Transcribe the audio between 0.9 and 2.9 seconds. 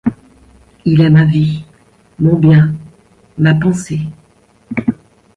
est ma vie, mon bien,